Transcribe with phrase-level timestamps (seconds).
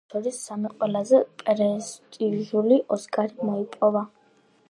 [0.03, 4.03] მათ შორის სამი ყველაზე პრესტიჟული „ოსკარი“ მოიპოვა.